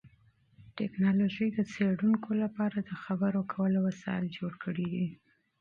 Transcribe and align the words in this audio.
ټیکنالوژي 0.77 1.47
د 1.53 1.59
معلولینو 1.73 2.31
لپاره 2.43 2.77
د 2.89 2.91
خبرو 3.03 3.41
کولو 3.53 3.79
وسایل 3.87 4.25
جوړ 4.37 4.51
کړي 4.63 4.85
دي. 4.93 5.07